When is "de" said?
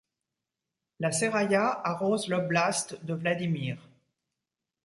3.05-3.13